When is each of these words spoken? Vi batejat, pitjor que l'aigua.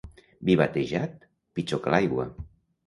Vi 0.49 0.55
batejat, 0.61 1.29
pitjor 1.59 1.85
que 1.87 1.97
l'aigua. 1.97 2.29